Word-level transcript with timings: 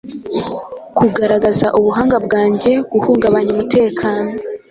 Kugaragaza 0.97 1.67
ubuhanga 1.79 2.17
bwanjye 2.25 2.71
guhungabanya 2.91 3.49
umutekano 3.55 4.31